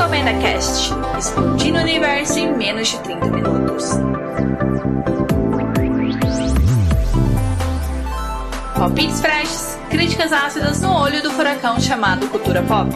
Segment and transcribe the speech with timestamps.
[0.00, 3.84] Recomenda Cast, explodindo o universo em menos de 30 minutos.
[8.74, 12.88] Palpites freshes, críticas ácidas no olho do furacão chamado cultura pop.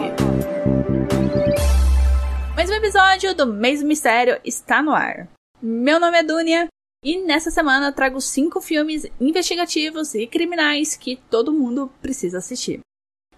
[2.56, 5.28] Mais um episódio do Mês do Mistério está no ar.
[5.60, 6.68] Meu nome é Dunia
[7.04, 12.80] e nessa semana trago cinco filmes investigativos e criminais que todo mundo precisa assistir.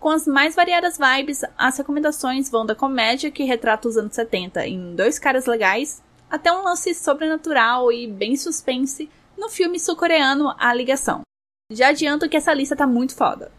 [0.07, 4.65] Com as mais variadas vibes, as recomendações vão da comédia que retrata os anos 70
[4.65, 10.73] em Dois Caras Legais, até um lance sobrenatural e bem suspense no filme sul-coreano A
[10.73, 11.23] Ligação.
[11.73, 13.51] Já adianto que essa lista tá muito foda.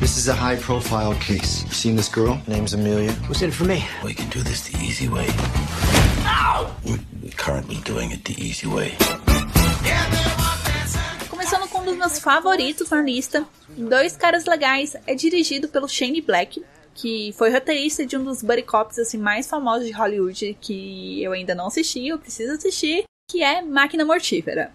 [0.01, 1.65] This is a high profile case.
[1.71, 2.41] Seen this girl?
[2.47, 3.13] Name's Amelia.
[3.27, 3.85] What's in it for me?
[4.03, 5.29] We can do this the easy way.
[6.85, 6.99] We're
[7.37, 8.97] currently doing it the easy way.
[11.31, 16.21] Começando com um dos meus favoritos na lista, Dois Caras Legais é dirigido pelo Shane
[16.21, 16.63] Black,
[16.95, 21.33] que foi roteirista de um dos buddy cops assim, mais famosos de Hollywood que eu
[21.33, 24.73] ainda não assisti, eu preciso assistir, que é Máquina Mortífera.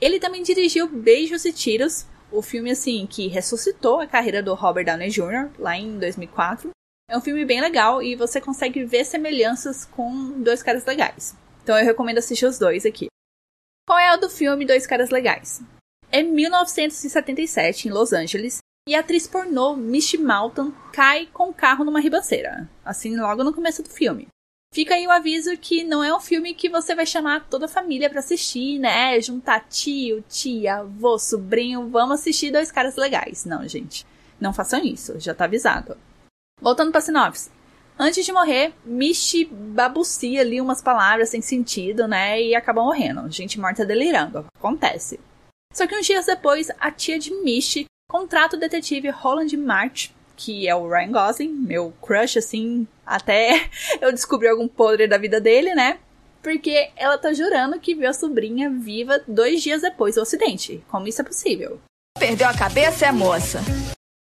[0.00, 4.84] Ele também dirigiu Beijos e Tiros, o filme assim que ressuscitou a carreira do Robert
[4.84, 5.50] Downey Jr.
[5.58, 6.70] lá em 2004.
[7.08, 11.36] É um filme bem legal e você consegue ver semelhanças com Dois Caras Legais.
[11.62, 13.08] Então eu recomendo assistir os dois aqui.
[13.86, 15.60] Qual é o do filme Dois Caras Legais?
[16.12, 18.58] É 1977 em Los Angeles
[18.88, 23.54] e a atriz pornô Misty Malton cai com o carro numa ribanceira, assim logo no
[23.54, 24.28] começo do filme.
[24.72, 27.68] Fica aí o aviso que não é um filme que você vai chamar toda a
[27.68, 29.20] família para assistir, né?
[29.20, 33.44] Juntar tio, tia, avô, sobrinho, vamos assistir dois caras legais.
[33.44, 34.06] Não, gente.
[34.40, 35.96] Não façam isso, já tá avisado.
[36.60, 37.50] Voltando pra sinopse.
[37.98, 42.40] Antes de morrer, Misty babucia ali umas palavras sem sentido, né?
[42.40, 43.28] E acaba morrendo.
[43.28, 44.46] Gente morta delirando.
[44.56, 45.18] Acontece.
[45.74, 50.66] Só que uns dias depois, a tia de Misty contrata o detetive Roland March que
[50.66, 53.68] é o Ryan Gosling, meu crush, assim, até
[54.00, 55.98] eu descobri algum podre da vida dele, né?
[56.42, 60.82] Porque ela tá jurando que viu a sobrinha viva dois dias depois do acidente.
[60.88, 61.80] Como isso é possível?
[62.18, 63.60] Perdeu a cabeça, é moça.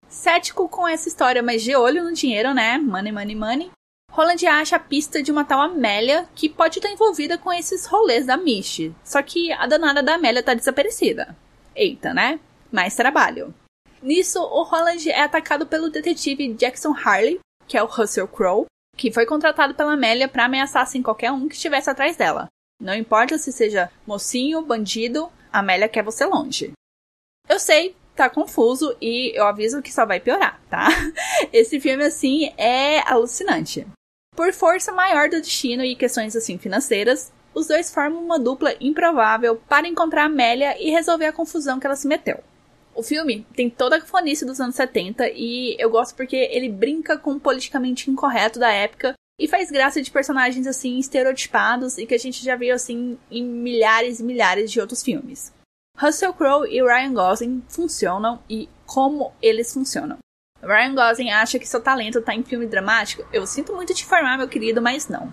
[0.08, 2.78] Cético com essa história, mas de olho no dinheiro, né?
[2.78, 3.70] Money, money, money.
[4.10, 8.26] Roland acha a pista de uma tal Amélia que pode estar envolvida com esses rolês
[8.26, 8.92] da Misty.
[9.04, 11.36] Só que a danada da Amélia tá desaparecida.
[11.76, 12.40] Eita, né?
[12.72, 13.54] Mais trabalho.
[14.02, 17.38] Nisso, o Holland é atacado pelo detetive Jackson Harley,
[17.70, 18.66] que é o Russell Crowe,
[18.96, 22.48] que foi contratado pela Amélia para ameaçar assim qualquer um que estivesse atrás dela.
[22.82, 26.72] Não importa se seja mocinho, bandido, a Amélia quer você longe.
[27.48, 30.88] Eu sei, tá confuso e eu aviso que só vai piorar, tá?
[31.52, 33.86] Esse filme assim é alucinante.
[34.34, 39.62] Por força maior do destino e questões assim financeiras, os dois formam uma dupla improvável
[39.68, 42.42] para encontrar Amélia e resolver a confusão que ela se meteu.
[43.00, 47.16] O filme tem toda a fonice dos anos 70 e eu gosto porque ele brinca
[47.16, 52.14] com o politicamente incorreto da época e faz graça de personagens assim estereotipados e que
[52.14, 55.50] a gente já viu assim em milhares e milhares de outros filmes.
[55.96, 60.18] Russell Crowe e Ryan Gosling funcionam e como eles funcionam.
[60.62, 63.26] Ryan Gosling acha que seu talento está em filme dramático?
[63.32, 65.32] Eu sinto muito te informar, meu querido, mas não.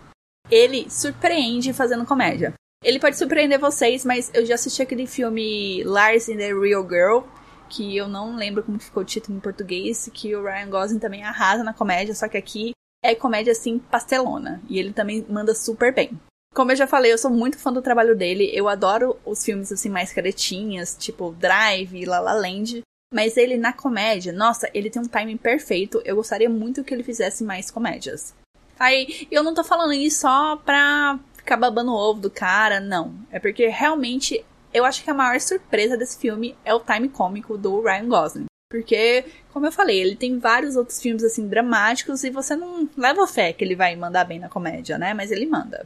[0.49, 2.53] Ele surpreende fazendo comédia.
[2.81, 7.25] Ele pode surpreender vocês, mas eu já assisti aquele filme Lars in the Real Girl
[7.67, 11.23] que eu não lembro como ficou o título em português, que o Ryan Gosling também
[11.23, 12.71] arrasa na comédia, só que aqui
[13.03, 16.19] é comédia assim pastelona, e ele também manda super bem.
[16.53, 19.71] Como eu já falei, eu sou muito fã do trabalho dele, eu adoro os filmes
[19.71, 22.81] assim mais caretinhas, tipo Drive, La La Land,
[23.13, 27.03] mas ele na comédia, nossa, ele tem um timing perfeito, eu gostaria muito que ele
[27.03, 28.33] fizesse mais comédias.
[28.79, 33.15] Aí, eu não tô falando isso só pra ficar babando o ovo do cara, não.
[33.31, 34.43] É porque realmente
[34.73, 38.45] eu acho que a maior surpresa desse filme é o time cômico do Ryan Gosling.
[38.69, 39.23] Porque,
[39.53, 43.53] como eu falei, ele tem vários outros filmes assim dramáticos e você não leva fé
[43.53, 45.13] que ele vai mandar bem na comédia, né?
[45.13, 45.85] Mas ele manda.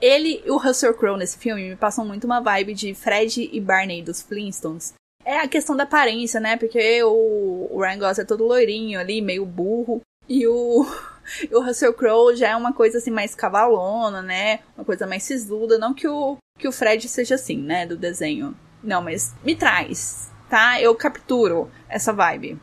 [0.00, 3.60] Ele e o Russell Crowe nesse filme me passam muito uma vibe de Fred e
[3.60, 4.94] Barney dos Flintstones.
[5.24, 6.56] É a questão da aparência, né?
[6.56, 10.00] Porque o, Ryan Gosling é todo loirinho ali, meio burro.
[10.28, 10.86] E o,
[11.52, 14.60] o Russell Crowe já é uma coisa assim mais cavalona, né?
[14.76, 15.78] Uma coisa mais sisuda.
[15.78, 17.86] Não que o, que o Fred seja assim, né?
[17.86, 18.56] Do desenho.
[18.82, 20.80] Não, mas me traz, tá?
[20.80, 22.58] Eu capturo essa vibe.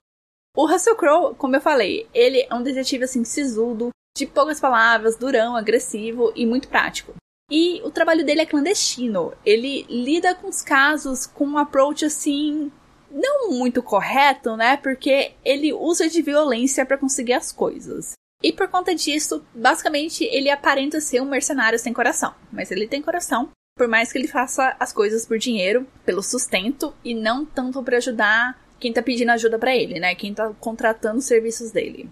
[0.55, 5.15] O Russell Crowe, como eu falei, ele é um detetive assim sisudo, de poucas palavras,
[5.15, 7.13] durão, agressivo e muito prático.
[7.49, 9.33] E o trabalho dele é clandestino.
[9.45, 12.71] Ele lida com os casos com um approach assim
[13.11, 14.77] não muito correto, né?
[14.77, 18.13] Porque ele usa de violência para conseguir as coisas.
[18.41, 23.01] E por conta disso, basicamente ele aparenta ser um mercenário sem coração, mas ele tem
[23.01, 23.49] coração.
[23.77, 27.97] Por mais que ele faça as coisas por dinheiro, pelo sustento e não tanto para
[27.97, 30.15] ajudar quem tá pedindo ajuda para ele, né?
[30.15, 32.09] Quem tá contratando os serviços dele.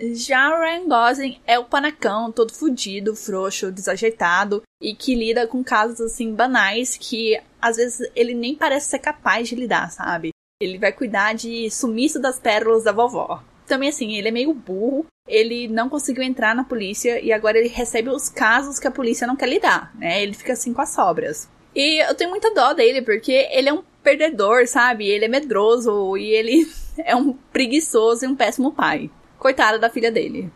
[0.00, 5.64] Já o Ryan Gosling é o panacão, todo fudido, frouxo, desajeitado e que lida com
[5.64, 10.30] casos assim banais que às vezes ele nem parece ser capaz de lidar, sabe?
[10.60, 13.42] Ele vai cuidar de sumiço das pérolas da vovó.
[13.68, 17.68] Também assim, ele é meio burro, ele não conseguiu entrar na polícia e agora ele
[17.68, 20.22] recebe os casos que a polícia não quer lidar, né?
[20.22, 21.48] Ele fica assim com as sobras.
[21.74, 25.06] E eu tenho muita dó dele porque ele é um perdedor, sabe?
[25.06, 26.66] Ele é medroso e ele
[27.04, 29.10] é um preguiçoso e um péssimo pai.
[29.38, 30.50] Coitada da filha dele.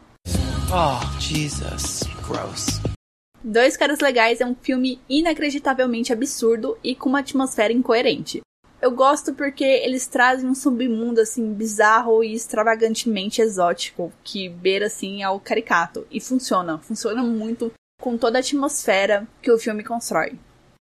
[0.73, 2.01] Oh, Jesus.
[2.27, 2.81] Gross.
[3.45, 8.41] Dois Caras Legais é um filme inacreditavelmente absurdo e com uma atmosfera incoerente.
[8.83, 15.23] Eu gosto porque eles trazem um submundo assim bizarro e extravagantemente exótico, que beira assim
[15.23, 20.37] ao caricato e funciona, funciona muito com toda a atmosfera que o filme constrói.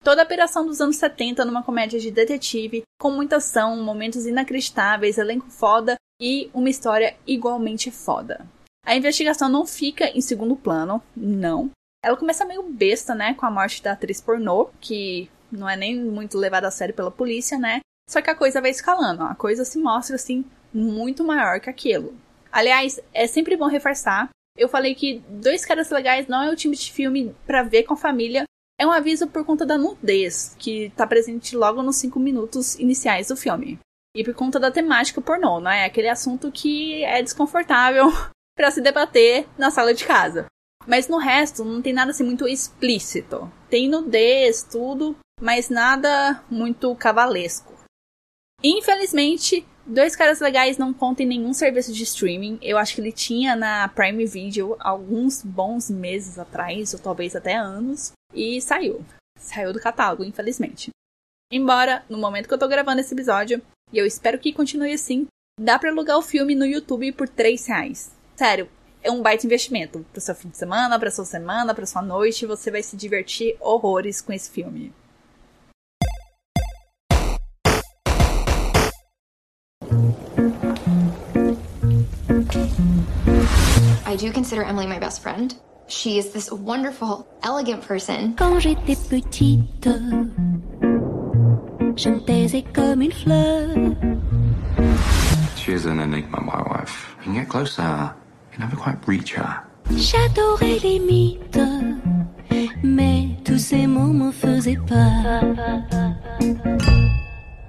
[0.01, 5.17] Toda a operação dos anos 70 numa comédia de detetive, com muita ação, momentos inacreditáveis,
[5.17, 8.47] elenco foda e uma história igualmente foda.
[8.85, 11.69] A investigação não fica em segundo plano, não.
[12.01, 15.99] Ela começa meio besta, né, com a morte da atriz pornô, que não é nem
[15.99, 17.81] muito levada a sério pela polícia, né?
[18.09, 22.13] Só que a coisa vai escalando, a coisa se mostra assim muito maior que aquilo.
[22.51, 24.29] Aliás, é sempre bom reforçar.
[24.57, 27.93] Eu falei que Dois Caras Legais não é o tipo de filme para ver com
[27.93, 28.43] a família.
[28.77, 33.27] É um aviso por conta da nudez, que tá presente logo nos 5 minutos iniciais
[33.27, 33.79] do filme.
[34.15, 35.85] E por conta da temática pornô, não é?
[35.85, 38.07] Aquele assunto que é desconfortável
[38.57, 40.47] para se debater na sala de casa.
[40.85, 43.51] Mas no resto, não tem nada assim muito explícito.
[43.69, 47.73] Tem nudez, tudo, mas nada muito cavalesco.
[48.63, 52.59] Infelizmente, Dois Caras Legais não conta em nenhum serviço de streaming.
[52.61, 57.55] Eu acho que ele tinha na Prime Video alguns bons meses atrás, ou talvez até
[57.55, 59.03] anos, e saiu.
[59.39, 60.91] Saiu do catálogo, infelizmente.
[61.51, 63.61] Embora, no momento que eu tô gravando esse episódio,
[63.91, 65.27] e eu espero que continue assim,
[65.59, 68.11] dá para alugar o filme no YouTube por 3 reais.
[68.35, 68.69] Sério,
[69.01, 70.05] é um baita investimento.
[70.11, 73.57] Pro seu fim de semana, pra sua semana, pra sua noite, você vai se divertir
[73.59, 74.93] horrores com esse filme.
[84.21, 85.55] Do consider Emily my best friend.
[85.87, 88.35] She is this wonderful, elegant person.
[88.37, 89.89] Quand j'étais petite,
[91.97, 93.95] je me taisais comme une fleur.
[95.57, 97.15] She is an enigma, my wife.
[97.19, 98.13] You can get close to her.
[98.51, 99.63] You can never quite reach her.
[99.89, 101.59] J'adorais les mythes,
[102.83, 105.55] mais tous ces mots me faisaient peur.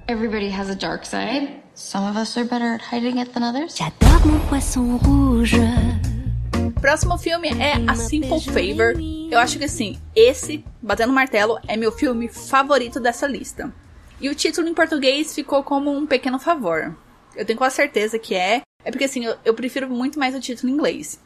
[0.07, 1.49] Everybody has a dark side.
[1.73, 3.75] Some of us are better at hiding it than others.
[3.75, 5.55] J'adore mon poisson rouge.
[6.83, 8.93] Próximo filme é A Simple Favor.
[9.31, 13.73] Eu acho que assim, esse, Batendo Martelo, é meu filme favorito dessa lista.
[14.19, 16.93] E o título em português ficou como um pequeno favor.
[17.37, 18.63] Eu tenho quase certeza que é.
[18.83, 21.21] É porque assim, eu, eu prefiro muito mais o título em inglês.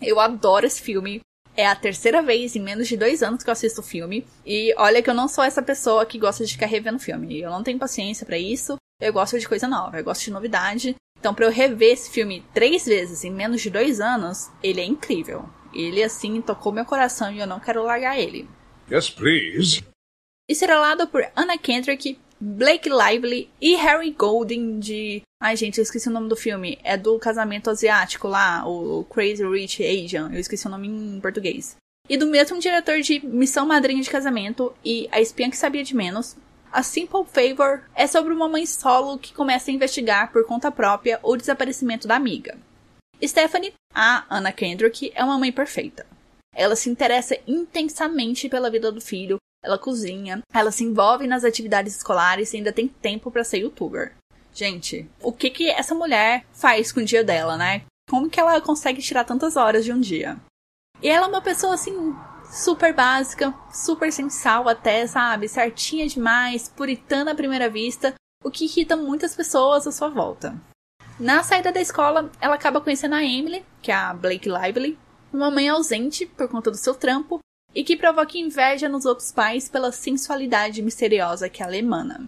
[0.00, 1.20] Eu adoro esse filme.
[1.54, 4.26] É a terceira vez em menos de dois anos que eu assisto o filme.
[4.46, 7.38] E olha que eu não sou essa pessoa que gosta de ficar revendo filme.
[7.38, 8.76] Eu não tenho paciência para isso.
[8.98, 10.96] Eu gosto de coisa nova, eu gosto de novidade.
[11.22, 14.84] Então, para eu rever esse filme três vezes em menos de dois anos, ele é
[14.84, 15.48] incrível.
[15.72, 18.48] Ele, assim, tocou meu coração e eu não quero largar ele.
[18.90, 19.84] Yes, please.
[20.50, 25.22] Estrelado por Anna Kendrick, Blake Lively e Harry Golding de...
[25.40, 26.76] Ai, gente, eu esqueci o nome do filme.
[26.82, 30.28] É do casamento asiático lá, o Crazy Rich Asian.
[30.32, 31.76] Eu esqueci o nome em português.
[32.08, 35.94] E do mesmo diretor de Missão Madrinha de Casamento e A Espinha que Sabia de
[35.94, 36.36] Menos,
[36.72, 41.20] a Simple Favor é sobre uma mãe solo que começa a investigar por conta própria
[41.22, 42.58] o desaparecimento da amiga.
[43.22, 46.06] Stephanie A Anna Kendrick é uma mãe perfeita.
[46.54, 51.96] Ela se interessa intensamente pela vida do filho, ela cozinha, ela se envolve nas atividades
[51.96, 54.14] escolares e ainda tem tempo para ser youtuber.
[54.54, 57.82] Gente, o que que essa mulher faz com o dia dela, né?
[58.08, 60.36] Como que ela consegue tirar tantas horas de um dia?
[61.00, 62.14] E ela é uma pessoa assim
[62.52, 65.48] super básica, super sensal até, sabe?
[65.48, 70.54] Certinha demais, puritana à primeira vista, o que irrita muitas pessoas à sua volta.
[71.18, 74.98] Na saída da escola, ela acaba conhecendo a Emily, que é a Blake Lively,
[75.32, 77.38] uma mãe ausente por conta do seu trampo
[77.74, 82.26] e que provoca inveja nos outros pais pela sensualidade misteriosa que ela emana.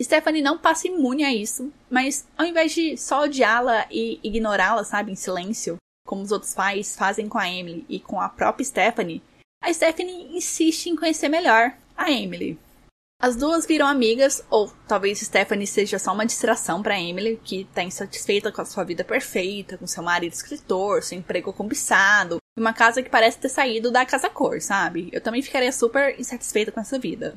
[0.00, 5.12] Stephanie não passa imune a isso, mas ao invés de só odiá-la e ignorá-la, sabe,
[5.12, 9.20] em silêncio, como os outros pais fazem com a Emily e com a própria Stephanie,
[9.68, 12.58] a Stephanie insiste em conhecer melhor a Emily.
[13.20, 17.82] As duas viram amigas, ou talvez Stephanie seja só uma distração para Emily, que está
[17.82, 23.02] insatisfeita com a sua vida perfeita, com seu marido escritor, seu emprego cobiçado, uma casa
[23.02, 25.10] que parece ter saído da casa cor, sabe?
[25.12, 27.36] Eu também ficaria super insatisfeita com essa vida.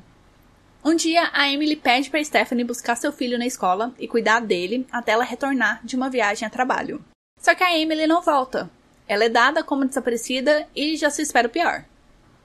[0.85, 4.87] Um dia, a Emily pede para Stephanie buscar seu filho na escola e cuidar dele
[4.91, 7.03] até ela retornar de uma viagem a trabalho.
[7.39, 8.69] Só que a Emily não volta.
[9.07, 11.85] Ela é dada como desaparecida e já se espera o pior.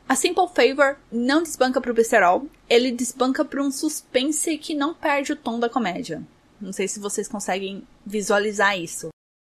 [0.08, 5.32] A Simple Favor não desbanca pro besterol, ele desbanca para um suspense que não perde
[5.32, 6.22] o tom da comédia.
[6.60, 9.08] Não sei se vocês conseguem visualizar isso.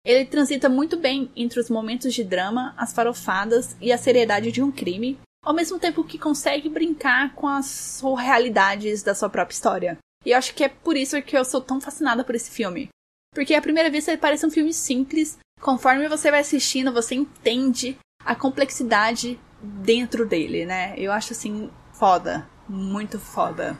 [0.07, 4.62] Ele transita muito bem entre os momentos de drama, as farofadas e a seriedade de
[4.62, 9.99] um crime, ao mesmo tempo que consegue brincar com as surrealidades da sua própria história.
[10.25, 12.88] E eu acho que é por isso que eu sou tão fascinada por esse filme.
[13.35, 17.99] Porque à primeira vista ele parece um filme simples, conforme você vai assistindo, você entende
[18.25, 20.95] a complexidade dentro dele, né?
[20.97, 23.79] Eu acho assim foda, muito foda.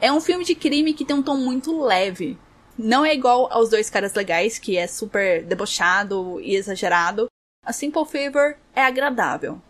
[0.00, 2.38] É um filme de crime que tem um tom muito leve.
[2.76, 7.26] Não é igual aos dois caras legais, que é super debochado e exagerado.
[7.64, 9.60] A Simple Favor é agradável.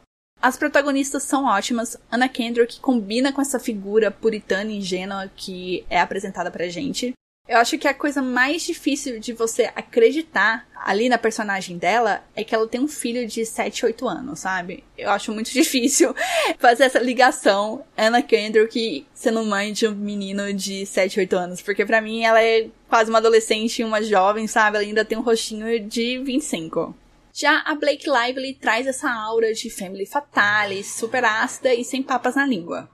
[0.41, 1.97] As protagonistas são ótimas.
[2.11, 7.13] Anna Kendrick combina com essa figura puritana e ingênua que é apresentada pra gente.
[7.47, 12.43] Eu acho que a coisa mais difícil de você acreditar ali na personagem dela é
[12.43, 14.83] que ela tem um filho de 7, 8 anos, sabe?
[14.97, 16.15] Eu acho muito difícil
[16.59, 21.61] fazer essa ligação Anna Kendrick sendo mãe de um menino de 7, 8 anos.
[21.61, 24.79] Porque para mim ela é quase uma adolescente e uma jovem, sabe?
[24.79, 26.97] Ela ainda tem um rostinho de 25.
[27.31, 32.37] Já a Blake Lively traz essa aura de family fatale, super ácida e sem papas
[32.37, 32.89] na língua.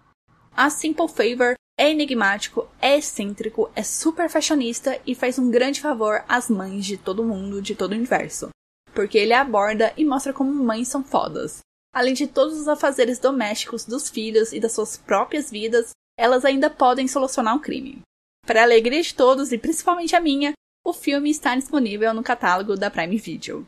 [0.56, 6.22] A Simple Favor é enigmático, é excêntrico, é super fashionista e faz um grande favor
[6.28, 8.50] às mães de todo mundo, de todo o universo.
[8.92, 11.60] Porque ele aborda e mostra como mães são fodas.
[11.90, 16.68] Além de todos os afazeres domésticos dos filhos e das suas próprias vidas, elas ainda
[16.68, 18.02] podem solucionar um crime.
[18.46, 20.52] Para a alegria de todos e principalmente a minha,
[20.84, 23.66] o filme está disponível no catálogo da Prime Video.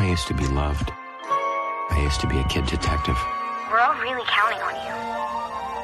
[0.00, 0.90] I used to be loved.
[1.90, 3.18] I used to be a kid detective.
[3.70, 4.94] We're all really counting on you.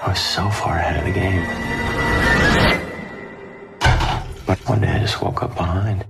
[0.03, 1.45] I was so far ahead of the game.
[4.47, 6.07] But one day I just woke up behind.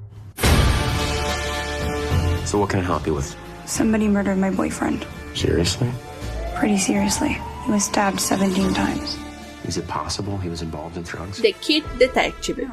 [2.47, 3.35] So what can I help you with?
[3.65, 5.05] Somebody murdered my boyfriend.
[5.35, 5.91] Seriously?
[6.55, 7.41] Pretty seriously.
[7.65, 9.19] He was stabbed 17 times.
[9.65, 11.39] Is it possible he was involved in drugs?
[11.43, 12.71] The Kid Detective.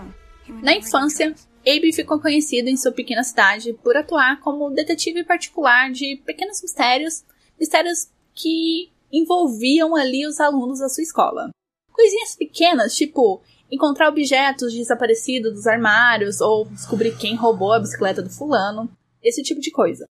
[0.61, 1.33] Na infância,
[1.65, 7.23] Abe ficou conhecido em sua pequena cidade por atuar como detetive particular de pequenos mistérios,
[7.59, 11.49] mistérios que envolviam ali os alunos da sua escola.
[11.91, 13.41] Coisinhas pequenas, tipo
[13.71, 18.89] encontrar objetos desaparecidos dos armários ou descobrir quem roubou a bicicleta do fulano,
[19.23, 20.05] esse tipo de coisa.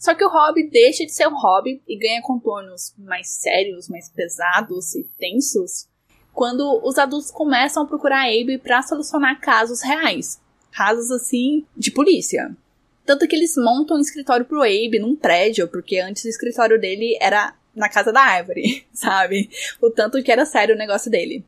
[0.00, 4.08] Só que o hobby deixa de ser um hobby e ganha contornos mais sérios, mais
[4.08, 5.88] pesados e tensos
[6.38, 10.40] quando os adultos começam a procurar Abe para solucionar casos reais,
[10.78, 12.56] casos assim de polícia.
[13.04, 17.18] Tanto que eles montam um escritório pro Abe num prédio, porque antes o escritório dele
[17.20, 19.50] era na casa da árvore, sabe?
[19.82, 21.44] O tanto que era sério o negócio dele.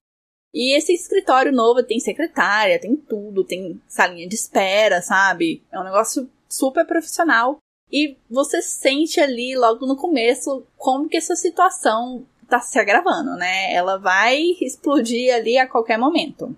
[0.53, 5.63] E esse escritório novo tem secretária, tem tudo, tem salinha de espera, sabe?
[5.71, 7.59] É um negócio super profissional.
[7.93, 13.73] E você sente ali logo no começo como que essa situação tá se agravando, né?
[13.73, 16.57] Ela vai explodir ali a qualquer momento.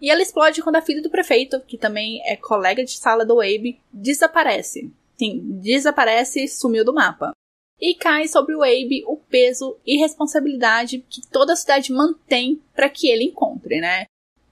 [0.00, 3.40] E ela explode quando a filha do prefeito, que também é colega de sala do
[3.40, 4.90] Abe, desaparece.
[5.18, 7.32] Sim, desaparece e sumiu do mapa.
[7.78, 12.88] E cai sobre o Abe o peso e responsabilidade que toda a cidade mantém para
[12.88, 14.04] que ele encontre, né?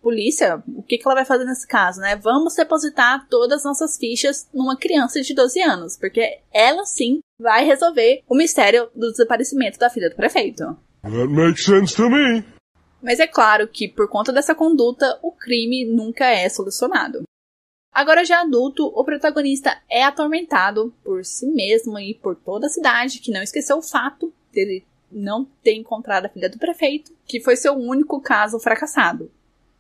[0.03, 2.17] Polícia, o que, que ela vai fazer nesse caso, né?
[2.17, 7.65] Vamos depositar todas as nossas fichas numa criança de 12 anos, porque ela sim vai
[7.65, 10.77] resolver o mistério do desaparecimento da filha do prefeito.
[11.03, 12.58] That makes sense to me.
[13.03, 17.23] Mas é claro que, por conta dessa conduta, o crime nunca é solucionado.
[17.93, 23.21] Agora, já adulto, o protagonista é atormentado por si mesmo e por toda a cidade,
[23.21, 27.57] que não esqueceu o fato dele não ter encontrado a filha do prefeito, que foi
[27.57, 29.31] seu único caso fracassado.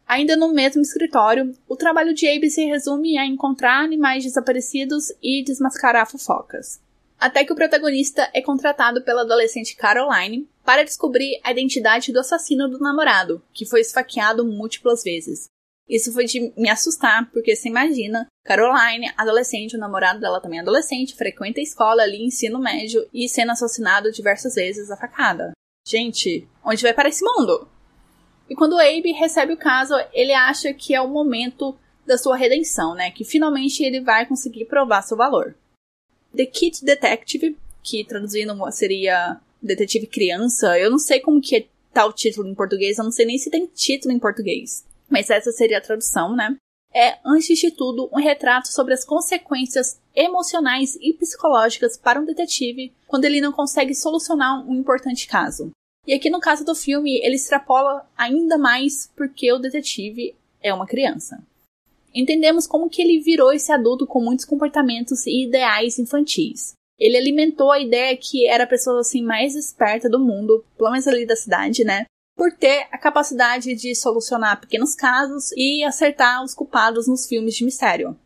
[0.06, 5.44] Ainda no mesmo escritório, o trabalho de Abe se resume a encontrar animais desaparecidos e
[5.44, 6.80] desmascarar fofocas.
[7.20, 12.68] Até que o protagonista é contratado pela adolescente Caroline para descobrir a identidade do assassino
[12.68, 15.48] do namorado, que foi esfaqueado múltiplas vezes.
[15.88, 20.62] Isso foi de me assustar, porque você imagina, Caroline, adolescente, o namorado dela também é
[20.62, 25.52] adolescente, frequenta a escola ali, ensino médio, e sendo assassinado diversas vezes a facada.
[25.86, 27.66] Gente, onde vai para esse mundo?
[28.46, 31.74] E quando o Abe recebe o caso, ele acha que é o momento
[32.06, 33.10] da sua redenção, né?
[33.10, 35.56] Que finalmente ele vai conseguir provar seu valor.
[36.36, 42.12] The Kid Detective, que traduzindo seria Detetive Criança, eu não sei como que é tal
[42.12, 44.84] título em português, eu não sei nem se tem título em português.
[45.08, 46.56] Mas essa seria a tradução, né?
[46.94, 52.92] É, antes de tudo, um retrato sobre as consequências emocionais e psicológicas para um detetive
[53.06, 55.70] quando ele não consegue solucionar um importante caso.
[56.06, 60.86] E aqui no caso do filme, ele extrapola ainda mais porque o detetive é uma
[60.86, 61.38] criança.
[62.14, 66.72] Entendemos como que ele virou esse adulto com muitos comportamentos e ideais infantis.
[66.98, 71.06] Ele alimentou a ideia que era a pessoa assim mais esperta do mundo, pelo menos
[71.06, 72.06] ali da cidade, né?
[72.36, 77.64] Por ter a capacidade de solucionar pequenos casos e acertar os culpados nos filmes de
[77.64, 78.16] mistério.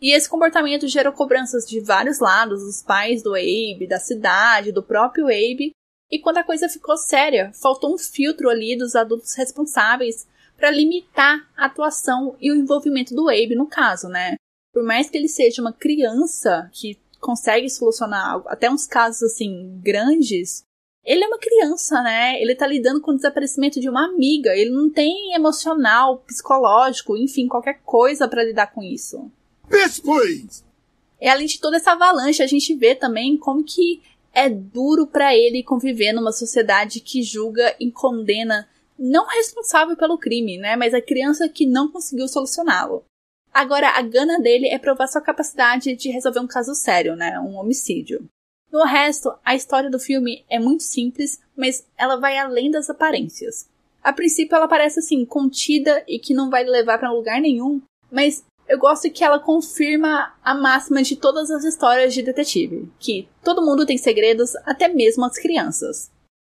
[0.00, 4.82] E esse comportamento gerou cobranças de vários lados, dos pais do Abe, da cidade, do
[4.82, 5.72] próprio Abe,
[6.10, 10.26] e quando a coisa ficou séria, faltou um filtro ali dos adultos responsáveis
[10.58, 14.34] para limitar a atuação e o envolvimento do Abe no caso, né?
[14.74, 20.64] Por mais que ele seja uma criança que consegue solucionar até uns casos assim grandes,
[21.04, 22.40] ele é uma criança, né?
[22.42, 27.48] Ele tá lidando com o desaparecimento de uma amiga, ele não tem emocional, psicológico, enfim,
[27.48, 29.30] qualquer coisa para lidar com isso.
[29.68, 30.64] Please!
[31.20, 34.02] E além de toda essa avalanche, a gente vê também como que
[34.34, 38.68] é duro para ele conviver numa sociedade que julga e condena
[38.98, 43.04] não responsável pelo crime, né, mas a criança que não conseguiu solucioná-lo.
[43.52, 47.56] Agora, a gana dele é provar sua capacidade de resolver um caso sério, né, um
[47.56, 48.24] homicídio.
[48.72, 53.68] No resto, a história do filme é muito simples, mas ela vai além das aparências.
[54.02, 58.42] A princípio, ela parece assim contida e que não vai levar para lugar nenhum, mas
[58.66, 63.64] eu gosto que ela confirma a máxima de todas as histórias de detetive, que todo
[63.64, 66.10] mundo tem segredos, até mesmo as crianças.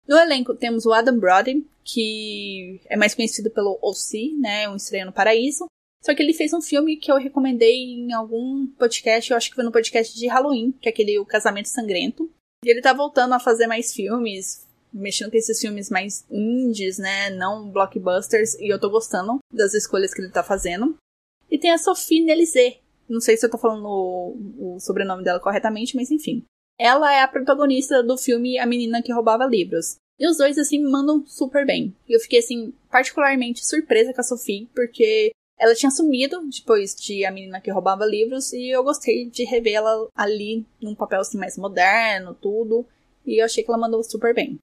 [0.08, 5.06] No elenco temos o Adam Brody, que é mais conhecido pelo O.C., né, um Estranho
[5.06, 5.66] no Paraíso.
[6.02, 9.56] Só que ele fez um filme que eu recomendei em algum podcast, eu acho que
[9.56, 12.30] foi no podcast de Halloween, que é aquele O Casamento Sangrento.
[12.64, 17.30] E ele tá voltando a fazer mais filmes, mexendo com esses filmes mais indies, né,
[17.30, 20.96] não blockbusters, e eu tô gostando das escolhas que ele tá fazendo.
[21.50, 22.78] E tem a Sophie Nelizé.
[23.08, 26.44] Não sei se eu tô falando o, o sobrenome dela corretamente, mas enfim.
[26.78, 29.96] Ela é a protagonista do filme A Menina que Roubava Livros.
[30.18, 31.94] E os dois, assim, mandam super bem.
[32.08, 37.24] E eu fiquei, assim, particularmente surpresa com a Sophie, porque ela tinha sumido depois de
[37.24, 41.56] A Menina que Roubava Livros, e eu gostei de revê-la ali num papel, assim, mais
[41.56, 42.86] moderno, tudo.
[43.24, 44.58] E eu achei que ela mandou super bem.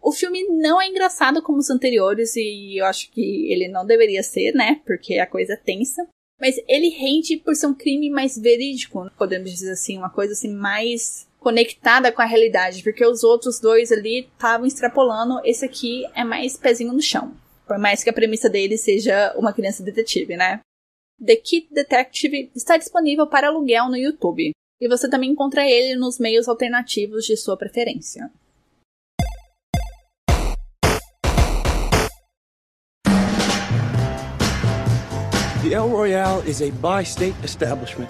[0.00, 4.22] O filme não é engraçado como os anteriores, e eu acho que ele não deveria
[4.22, 4.80] ser, né?
[4.86, 6.06] Porque a coisa é tensa.
[6.40, 10.54] Mas ele rende por ser um crime mais verídico, podemos dizer assim, uma coisa assim
[10.54, 16.22] mais conectada com a realidade, porque os outros dois ali estavam extrapolando, esse aqui é
[16.22, 17.32] mais pezinho no chão.
[17.68, 20.60] Por mais que a premissa dele seja uma criança detetive, né?
[21.24, 26.18] The Kid Detective está disponível para aluguel no YouTube, e você também encontra ele nos
[26.18, 28.30] meios alternativos de sua preferência.
[35.62, 38.08] The El Royale is a bi-state establishment.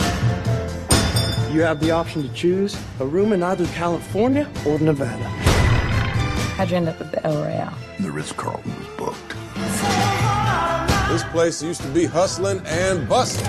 [1.52, 5.24] You have the option to choose a room in either California or Nevada.
[6.56, 7.74] How'd you end up at the El Royale?
[8.00, 9.27] The Ritz-Carlton was booked.
[11.08, 13.46] This place used to be hustling and bustling.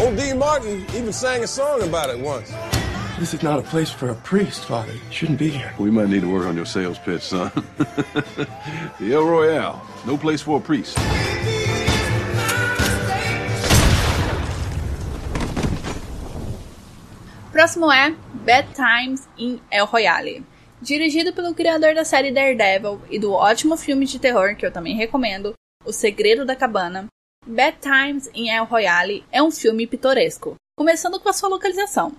[0.00, 2.50] Old Dean Martin even sang a song about it once.
[3.18, 4.92] This is not a place for a priest, Father.
[4.92, 5.74] You shouldn't be here.
[5.78, 7.50] We might need to work on your sales pitch, son.
[7.76, 10.96] the El Royale, no place for a priest.
[17.58, 18.14] próximo é
[18.46, 20.44] Bad Times in El Royale.
[20.80, 24.94] Dirigido pelo criador da série Daredevil e do ótimo filme de terror que eu também
[24.94, 25.57] recomendo,
[25.88, 27.06] O Segredo da Cabana,
[27.46, 32.14] Bad Times in El Royale é um filme pitoresco, começando com a sua localização.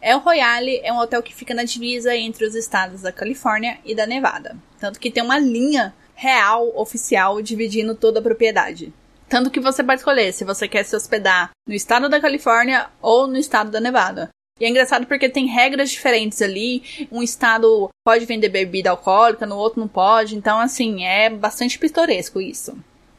[0.00, 3.92] El Royale é um hotel que fica na divisa entre os estados da Califórnia e
[3.92, 8.94] da Nevada, tanto que tem uma linha real, oficial, dividindo toda a propriedade.
[9.28, 13.26] Tanto que você pode escolher se você quer se hospedar no estado da Califórnia ou
[13.26, 14.28] no estado da Nevada.
[14.60, 17.08] E é engraçado porque tem regras diferentes ali.
[17.10, 20.36] Um estado pode vender bebida alcoólica, no outro não pode.
[20.36, 22.78] Então, assim, é bastante pitoresco isso.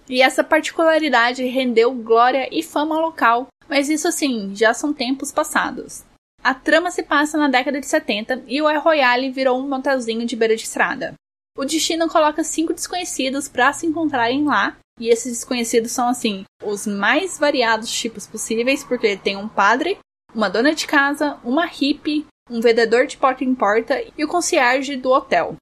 [0.10, 3.48] E essa particularidade rendeu glória e fama local.
[3.68, 6.04] Mas isso, assim, já são tempos passados.
[6.44, 10.26] A trama se passa na década de 70 e o El Royale virou um motelzinho
[10.26, 11.14] de beira de estrada.
[11.56, 16.88] O destino coloca cinco desconhecidos para se encontrarem lá e esses desconhecidos são, assim, os
[16.88, 19.98] mais variados tipos possíveis, porque tem um padre,
[20.34, 24.96] uma dona de casa, uma hippie, um vendedor de porta em porta e o concierge
[24.96, 25.56] do hotel.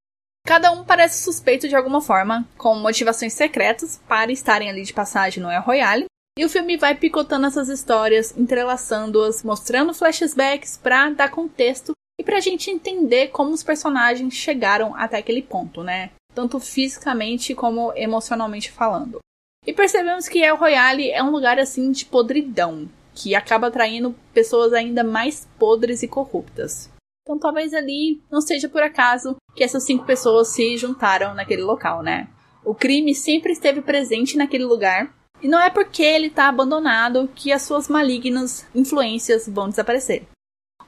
[0.47, 5.43] Cada um parece suspeito de alguma forma, com motivações secretas para estarem ali de passagem
[5.43, 6.05] no El Royale.
[6.39, 12.39] E o filme vai picotando essas histórias, entrelaçando-as, mostrando flashbacks para dar contexto e pra
[12.39, 16.12] gente entender como os personagens chegaram até aquele ponto, né?
[16.33, 19.19] Tanto fisicamente como emocionalmente falando.
[19.65, 24.71] E percebemos que El Royale é um lugar assim de podridão, que acaba atraindo pessoas
[24.71, 26.89] ainda mais podres e corruptas.
[27.28, 32.02] Então talvez ali não seja por acaso que essas cinco pessoas se juntaram naquele local,
[32.02, 32.30] né?
[32.63, 37.52] O crime sempre esteve presente naquele lugar, e não é porque ele está abandonado que
[37.52, 40.24] as suas malignas influências vão desaparecer.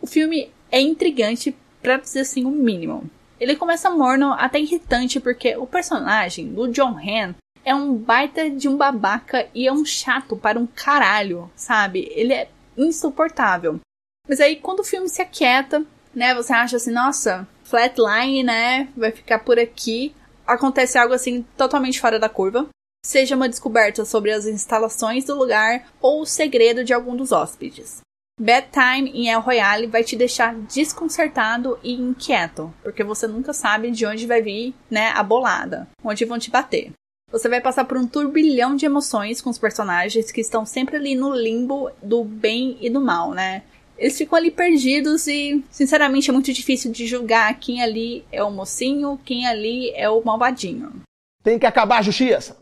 [0.02, 3.10] O filme é intrigante, para dizer assim o mínimo.
[3.38, 8.70] Ele começa morno, até irritante, porque o personagem do John Han é um baita de
[8.70, 12.10] um babaca e é um chato para um caralho, sabe?
[12.16, 13.82] Ele é insuportável.
[14.26, 19.12] Mas aí quando o filme se aquieta, né, você acha assim, nossa, flatline, né, vai
[19.12, 20.16] ficar por aqui.
[20.46, 22.68] Acontece algo assim totalmente fora da curva.
[23.06, 28.02] Seja uma descoberta sobre as instalações do lugar ou o segredo de algum dos hóspedes.
[28.40, 34.06] Bedtime em El Royale vai te deixar desconcertado e inquieto, porque você nunca sabe de
[34.06, 36.92] onde vai vir, né, a bolada, onde vão te bater.
[37.32, 41.16] Você vai passar por um turbilhão de emoções com os personagens que estão sempre ali
[41.16, 43.62] no limbo do bem e do mal, né?
[44.00, 48.50] Eles ficam ali perdidos e, sinceramente, é muito difícil de julgar quem ali é o
[48.50, 51.02] mocinho, quem ali é o malvadinho.
[51.44, 52.58] Tem que acabar a justiça!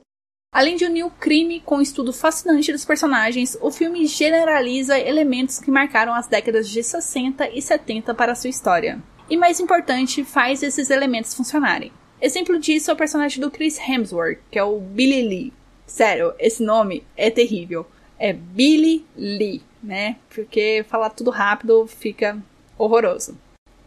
[0.51, 5.59] Além de unir o crime com o estudo fascinante dos personagens, o filme generaliza elementos
[5.59, 8.99] que marcaram as décadas de 60 e 70 para a sua história.
[9.29, 11.91] E mais importante, faz esses elementos funcionarem.
[12.19, 15.53] Exemplo disso é o personagem do Chris Hemsworth, que é o Billy Lee.
[15.85, 17.85] Sério, esse nome é terrível.
[18.17, 20.17] É Billy Lee, né?
[20.33, 22.37] Porque falar tudo rápido fica
[22.77, 23.37] horroroso.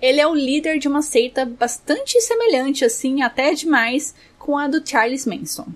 [0.00, 4.86] Ele é o líder de uma seita bastante semelhante, assim, até demais, com a do
[4.86, 5.66] Charles Manson.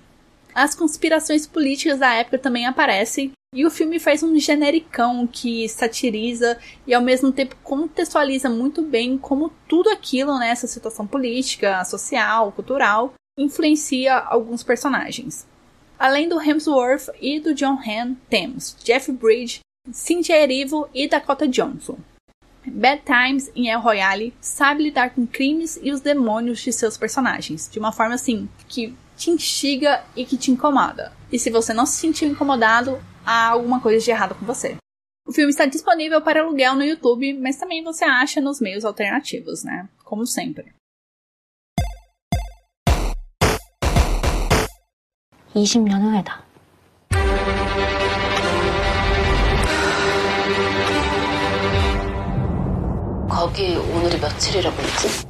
[0.55, 6.59] As conspirações políticas da época também aparecem, e o filme faz um genericão que satiriza
[6.87, 12.50] e ao mesmo tempo contextualiza muito bem como tudo aquilo, né, essa situação política, social,
[12.50, 15.46] cultural, influencia alguns personagens.
[15.96, 19.61] Além do Hemsworth e do John Hamm, temos Jeff Bridge,
[19.92, 21.98] Cynthia Erivo e Dakota Johnson.
[22.66, 27.68] Bad Times em El Royale sabe lidar com crimes e os demônios de seus personagens,
[27.70, 31.12] de uma forma assim que te instiga e que te incomoda.
[31.30, 34.76] E se você não se sentiu incomodado, há alguma coisa de errado com você.
[35.26, 39.62] O filme está disponível para aluguel no YouTube, mas também você acha nos meios alternativos,
[39.62, 39.88] né?
[40.02, 40.74] Como sempre.
[53.43, 55.27] 거기 오늘이 며칠이라고 했지?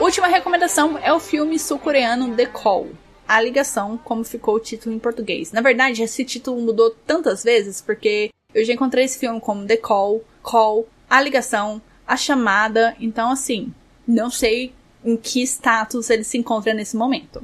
[0.00, 2.90] Última recomendação é o filme sul-coreano The Call.
[3.26, 5.50] A ligação, como ficou o título em português.
[5.50, 9.78] Na verdade, esse título mudou tantas vezes porque eu já encontrei esse filme como The
[9.78, 12.94] Call, Call, A Ligação, A Chamada.
[13.00, 13.72] Então, assim,
[14.06, 14.74] não sei
[15.04, 17.42] em que status ele se encontra nesse momento.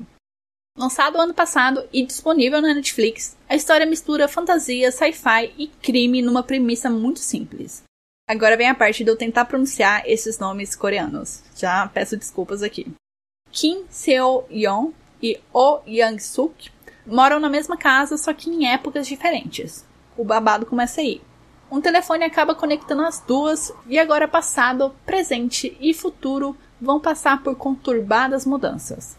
[0.77, 6.43] Lançado ano passado e disponível na Netflix, a história mistura fantasia, sci-fi e crime numa
[6.43, 7.81] premissa muito simples.
[8.29, 11.41] Agora vem a parte de eu tentar pronunciar esses nomes coreanos.
[11.55, 12.91] Já peço desculpas aqui.
[13.53, 14.91] Kim Seo-yeon
[15.23, 16.69] e Oh Young-suk
[17.05, 19.85] moram na mesma casa, só que em épocas diferentes.
[20.17, 21.21] O babado começa aí.
[21.71, 27.55] Um telefone acaba conectando as duas e agora passado, presente e futuro vão passar por
[27.55, 29.15] conturbadas mudanças.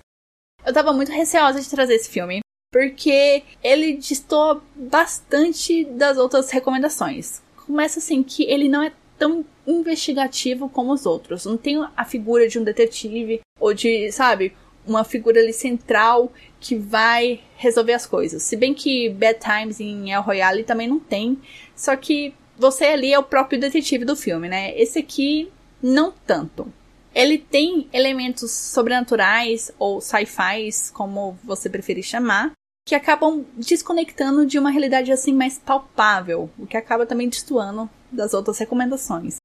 [0.66, 2.40] Eu tava muito receosa de trazer esse filme,
[2.72, 10.68] porque ele distorce bastante das outras recomendações começa assim que ele não é tão investigativo
[10.68, 11.44] como os outros.
[11.44, 14.54] Não tem a figura de um detetive ou de, sabe,
[14.86, 18.42] uma figura ali central que vai resolver as coisas.
[18.42, 21.38] Se bem que Bad Times em El Royale também não tem,
[21.74, 24.78] só que você ali é o próprio detetive do filme, né?
[24.78, 25.50] Esse aqui
[25.82, 26.72] não tanto.
[27.16, 32.52] Ele tem elementos sobrenaturais ou sci-fi, como você preferir chamar,
[32.86, 38.34] que acabam desconectando de uma realidade assim mais palpável, o que acaba também destoando das
[38.34, 39.36] outras recomendações.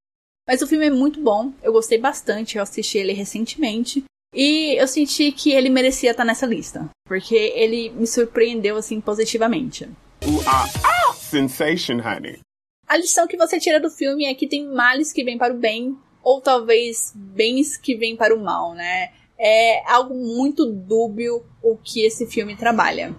[0.45, 4.03] Mas o filme é muito bom, eu gostei bastante, eu assisti ele recentemente
[4.35, 9.85] e eu senti que ele merecia estar nessa lista, porque ele me surpreendeu assim positivamente.
[9.85, 12.39] Uh, ah, sensation, honey.
[12.85, 15.57] A lição que você tira do filme é que tem males que vêm para o
[15.57, 19.11] bem, ou talvez bens que vêm para o mal, né?
[19.37, 23.15] É algo muito dúbio o que esse filme trabalha.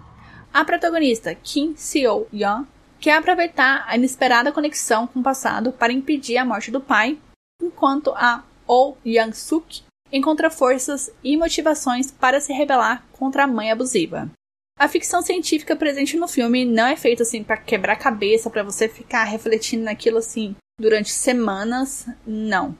[0.53, 2.63] A protagonista, Kim Seo-yeon,
[2.99, 7.17] quer aproveitar a inesperada conexão com o passado para impedir a morte do pai,
[7.61, 14.31] enquanto a Oh Yang-suk encontra forças e motivações para se rebelar contra a mãe abusiva.
[14.77, 18.63] A ficção científica presente no filme não é feita assim para quebrar a cabeça, para
[18.63, 22.75] você ficar refletindo naquilo assim durante semanas, não.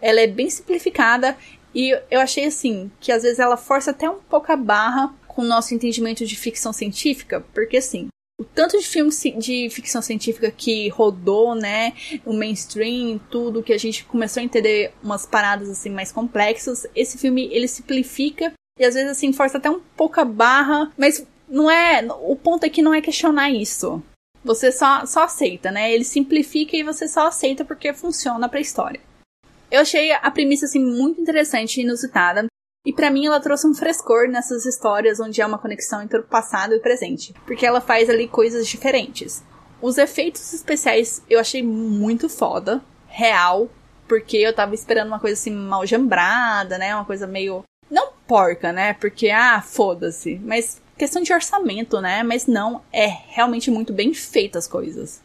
[0.00, 1.36] Ela é bem simplificada
[1.74, 5.42] e eu achei assim que às vezes ela força até um pouco a barra com
[5.42, 8.08] o nosso entendimento de ficção científica, porque assim,
[8.40, 11.92] o tanto de filmes de ficção científica que rodou, né,
[12.24, 17.18] o mainstream, tudo que a gente começou a entender umas paradas assim mais complexas, esse
[17.18, 21.70] filme ele simplifica e às vezes assim força até um pouco a barra, mas não
[21.70, 24.02] é, o ponto aqui não é questionar isso.
[24.44, 25.92] Você só, só aceita, né?
[25.92, 29.00] Ele simplifica e você só aceita porque funciona pra história.
[29.74, 32.46] Eu achei a premissa assim muito interessante e inusitada.
[32.86, 36.22] E para mim ela trouxe um frescor nessas histórias onde há uma conexão entre o
[36.22, 39.42] passado e o presente, porque ela faz ali coisas diferentes.
[39.82, 43.68] Os efeitos especiais eu achei muito foda, real,
[44.06, 46.94] porque eu tava esperando uma coisa assim mal jambrada, né?
[46.94, 48.92] Uma coisa meio não porca, né?
[48.94, 52.22] Porque ah, foda-se, mas questão de orçamento, né?
[52.22, 55.20] Mas não, é realmente muito bem feito as coisas.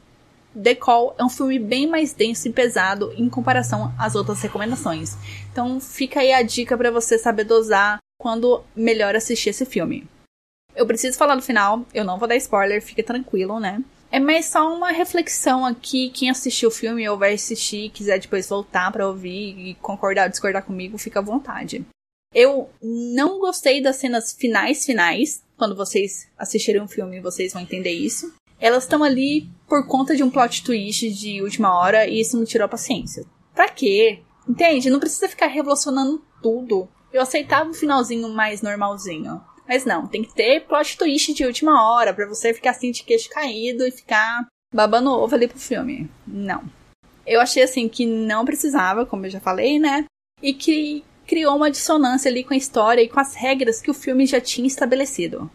[0.61, 5.15] The Call é um filme bem mais denso e pesado em comparação às outras recomendações.
[5.51, 10.07] Então fica aí a dica para você saber dosar quando melhor assistir esse filme.
[10.75, 13.83] Eu preciso falar no final, eu não vou dar spoiler, fica tranquilo, né?
[14.11, 16.09] É mais só uma reflexão aqui.
[16.09, 20.23] Quem assistiu o filme ou vai assistir e quiser depois voltar para ouvir e concordar
[20.23, 21.85] ou discordar comigo, fica à vontade.
[22.33, 25.43] Eu não gostei das cenas finais finais.
[25.57, 30.15] Quando vocês assistirem o um filme, vocês vão entender isso elas estão ali por conta
[30.15, 33.25] de um plot twist de última hora e isso me tirou a paciência.
[33.53, 34.19] Pra quê?
[34.47, 34.89] Entende?
[34.89, 36.87] Não precisa ficar revolucionando tudo.
[37.13, 39.41] Eu aceitava um finalzinho mais normalzinho.
[39.67, 43.03] Mas não, tem que ter plot twist de última hora para você ficar assim de
[43.03, 46.09] queixo caído e ficar babando ovo ali pro filme.
[46.25, 46.63] Não.
[47.25, 50.05] Eu achei assim que não precisava, como eu já falei, né?
[50.41, 53.93] E que criou uma dissonância ali com a história e com as regras que o
[53.93, 55.49] filme já tinha estabelecido.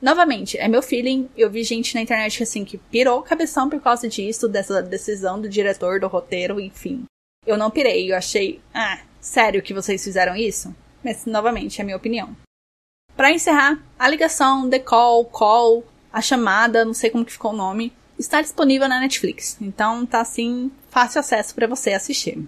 [0.00, 1.28] Novamente, é meu feeling.
[1.36, 5.40] Eu vi gente na internet assim que pirou o cabeção por causa disso, dessa decisão
[5.40, 7.04] do diretor, do roteiro, enfim.
[7.46, 10.74] Eu não pirei, eu achei, ah, sério que vocês fizeram isso?
[11.02, 12.36] Mas, novamente, é minha opinião.
[13.16, 17.56] Para encerrar, a ligação, The Call, Call, a chamada, não sei como que ficou o
[17.56, 19.56] nome, está disponível na Netflix.
[19.60, 22.46] Então tá assim, fácil acesso para você assistir.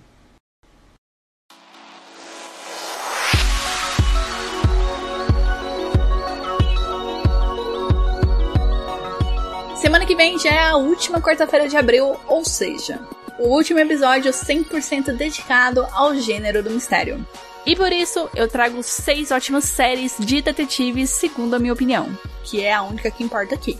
[9.80, 13.00] Semana que vem já é a última quarta-feira de abril, ou seja,
[13.38, 17.24] o último episódio 100% dedicado ao gênero do mistério.
[17.64, 22.08] E por isso eu trago seis ótimas séries de detetives, segundo a minha opinião,
[22.42, 23.78] que é a única que importa aqui.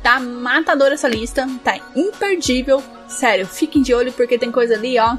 [0.00, 2.80] Tá matadora essa lista, tá imperdível.
[3.08, 5.16] Sério, fiquem de olho porque tem coisa ali, ó,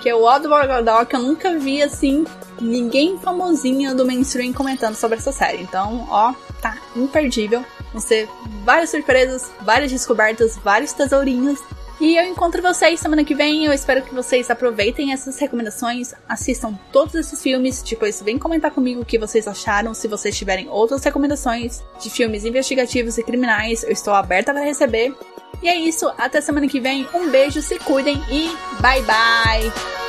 [0.00, 0.70] que é o Oddworld
[1.08, 2.24] que eu nunca vi assim,
[2.58, 5.62] ninguém famosinho do mainstream comentando sobre essa série.
[5.62, 7.62] Então, ó, tá imperdível.
[7.98, 8.28] Vão ser
[8.64, 11.58] várias surpresas, várias descobertas, vários tesourinhos.
[12.00, 13.64] E eu encontro vocês semana que vem.
[13.64, 17.82] Eu espero que vocês aproveitem essas recomendações, assistam todos esses filmes.
[17.82, 19.94] Depois vem comentar comigo o que vocês acharam.
[19.94, 25.12] Se vocês tiverem outras recomendações de filmes investigativos e criminais, eu estou aberta para receber.
[25.60, 27.08] E é isso, até semana que vem.
[27.12, 28.48] Um beijo, se cuidem e
[28.80, 30.07] bye bye!